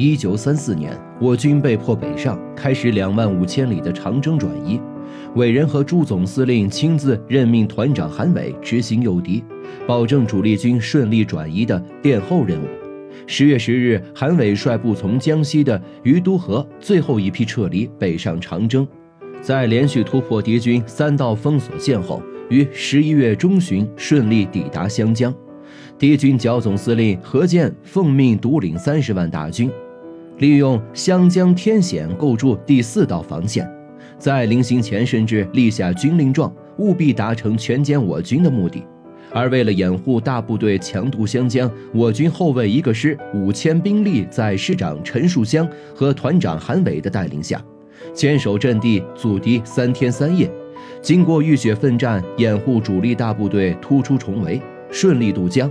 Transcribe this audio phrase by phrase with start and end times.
[0.00, 4.80] 一九三四年，我军被迫北上，开始两万五千里的长征转移。
[5.34, 9.42] 伟人和朱总司令亲自任命团长韩伟执行诱敌，
[9.88, 12.66] 保证主力军顺利转移的殿后任务。
[13.26, 18.86] 十月十日，韩伟率部从江西的于都河最后一批撤离，北上长征。
[19.40, 25.34] 在连续突破敌军三道封锁线后，于十一月中旬顺利抵达湘江。
[25.98, 29.68] 敌军剿总司令何健奉命独领三十万大军。
[30.38, 33.68] 利用湘江天险构筑第四道防线，
[34.18, 38.84] 在临行前甚至立下军令状，务必达成全歼我军的目的。
[39.32, 47.60] 而为了掩护大部队强渡湘江，我军后卫一个师五千兵力在师长陈树湘和团长韩伟的带领下，
[48.14, 50.48] 坚守阵地阻敌三天三夜，
[51.02, 55.70] 经过浴血奋战，掩护主力大部队突出重围，顺利渡江。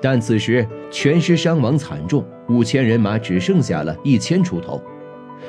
[0.00, 4.82] 但此时全师伤亡惨重，五千人马只剩下了一千出头。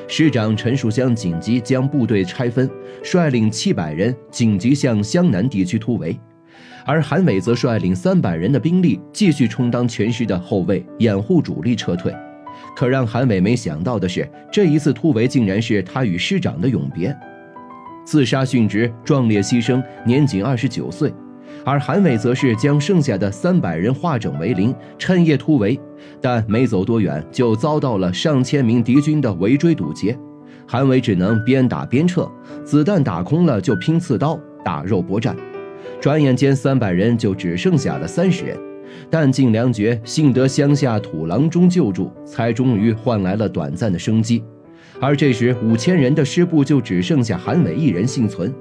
[0.07, 2.69] 师长陈树湘紧急将部队拆分，
[3.03, 6.17] 率领七百人紧急向湘南地区突围，
[6.85, 12.13] 而韩伟则率领三百人的兵力继续充当全师的后卫，掩护主力撤退。
[12.75, 17.15] 可让韩伟没想到的是，这一次突围竟然是他与师长的永别。
[18.05, 21.13] 自杀殉职，壮烈牺牲，年仅二十九岁。
[21.63, 25.79] 而韩伟则是将剩下的三百人化整为零，趁夜突围，
[26.19, 30.17] 但没走多远就遭到了上千名敌军的围追堵截，
[30.67, 32.29] 韩伟只能边打边撤，
[32.63, 35.35] 子弹打空了就拼刺刀，打肉搏战。
[35.99, 38.57] 转眼间，三百人就只剩下了三十人，
[39.09, 44.43] 弹尽粮绝，幸得乡下土郎中救助，才终于换来了短暂的生机。
[44.99, 48.51] 而这时，五千人的师部就只剩下韩伟一人幸存。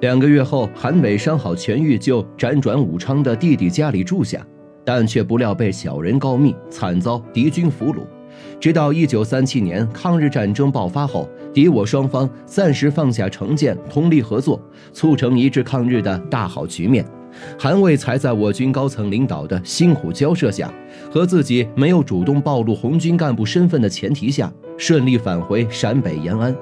[0.00, 4.44] 两个月后，韩伟伤好痊愈，就辗转武昌的弟弟家里住下，
[4.82, 7.98] 但却不料被小人告密，惨遭敌军俘虏。
[8.58, 14.58] 直到一九三七年抗日战争爆发后，敌我双方暂时放下成见，通力合作，
[14.94, 17.04] 促成一致抗日的大好局面。
[17.58, 20.72] 韩卫才在我军高层领导的辛苦交涉下，
[21.12, 26.56] 和自己没有主动暴露红军干部身份的前提下，顺利返回陕北延安。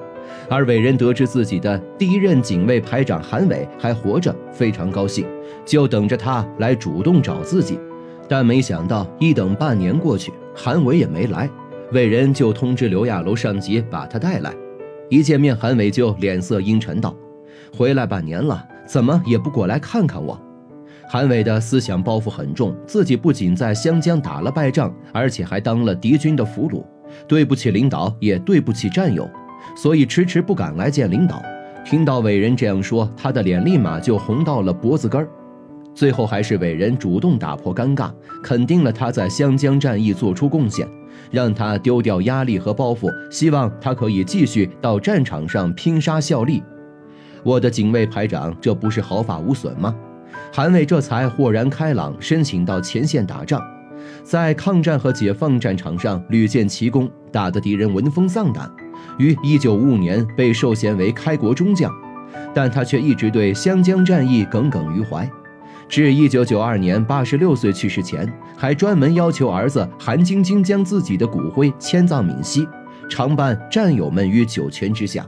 [0.49, 5.25] 而伟人得知自己的第一任警卫排长韩伟还活着，非常高兴，
[5.65, 7.79] 就等着他来主动找自己。
[8.27, 11.49] 但没想到一等半年过去，韩伟也没来，
[11.93, 14.53] 伟人就通知刘亚楼上级把他带来。
[15.09, 17.15] 一见面，韩伟就脸色阴沉道
[17.75, 20.39] ：“回来半年了，怎么也不过来看看我？”
[21.09, 26.85] 韩伟的思想包袱很重，自己不仅在湘江打了败仗，而且还当了敌军的俘虏，
[27.27, 29.27] 对不起领导，也对不起战友。
[29.75, 31.41] 所以迟迟不敢来见领导。
[31.85, 35.27] 听到伟人这样说，他的脸立马就红到了脖子根儿。
[35.95, 38.11] 最后还是伟人主动打破尴尬，
[38.43, 40.87] 肯定了他在湘江战役做出贡献，
[41.31, 46.63] 让他丢掉压力和包袱，希望他可以继续到战场上拼杀效力。
[47.43, 49.95] 我的警卫排长，这不是毫发无损吗？
[50.53, 53.61] 韩伟这才豁然开朗，申请到前线打仗，
[54.23, 58.69] 在抗战和解放战场上屡建奇功，打得敌人闻风丧胆。
[59.17, 61.91] 于一九五五年被授衔为开国中将，
[62.53, 65.29] 但他却一直对湘江战役耿耿于怀。
[65.87, 72.67] 至一九九二年八十六岁去世前，还专门要求儿子韩晶晶将自己的骨灰迁葬闽西，
[73.09, 75.25] 常伴战友们于九泉之下。